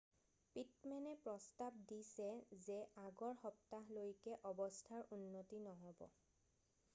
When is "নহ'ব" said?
5.69-6.03